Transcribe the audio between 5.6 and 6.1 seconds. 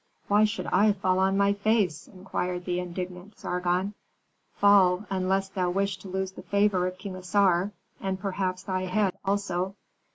wish to